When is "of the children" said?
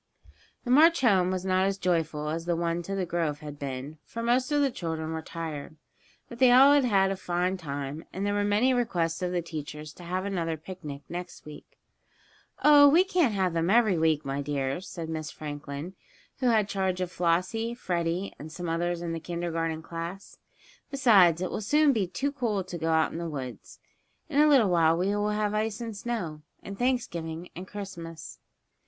4.51-5.11